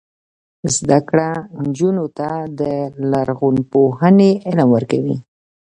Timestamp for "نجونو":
1.63-2.05